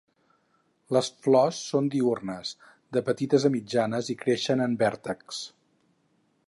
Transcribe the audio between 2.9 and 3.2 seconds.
de